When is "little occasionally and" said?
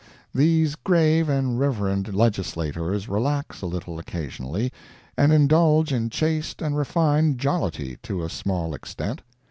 3.67-5.31